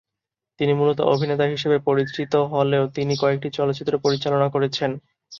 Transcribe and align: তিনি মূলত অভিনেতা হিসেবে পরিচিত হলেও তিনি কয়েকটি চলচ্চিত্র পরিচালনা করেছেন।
তিনি 0.59 0.73
মূলত 0.73 0.99
অভিনেতা 1.13 1.45
হিসেবে 1.45 1.77
পরিচিত 1.87 2.33
হলেও 2.53 2.83
তিনি 2.95 3.13
কয়েকটি 3.17 3.47
চলচ্চিত্র 3.57 3.93
পরিচালনা 4.05 4.47
করেছেন। 4.49 4.91